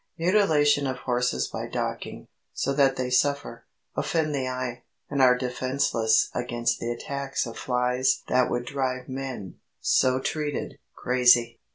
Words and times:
Mutilation 0.17 0.87
of 0.87 0.97
horses 0.97 1.47
by 1.47 1.67
docking, 1.67 2.27
so 2.53 2.73
that 2.73 2.95
they 2.95 3.11
suffer, 3.11 3.65
offend 3.95 4.33
the 4.33 4.47
eye, 4.47 4.81
and 5.11 5.21
are 5.21 5.37
defenceless 5.37 6.31
against 6.33 6.79
the 6.79 6.89
attacks 6.91 7.45
of 7.45 7.55
flies 7.55 8.23
that 8.27 8.49
would 8.49 8.65
drive 8.65 9.07
men, 9.07 9.59
so 9.79 10.19
treated, 10.19 10.79
crazy. 10.95 11.59